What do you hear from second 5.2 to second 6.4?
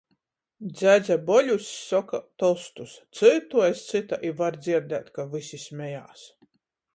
vysi smejās.